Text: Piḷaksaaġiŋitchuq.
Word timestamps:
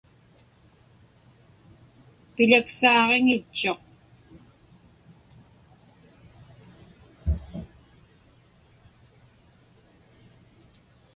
Piḷaksaaġiŋitchuq. 2.35 3.83